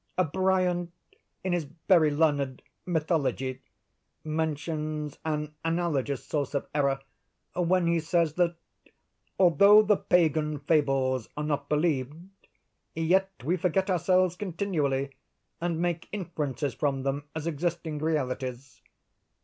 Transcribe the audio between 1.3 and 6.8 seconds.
in his very learned 'Mythology,' mentions an analogous source of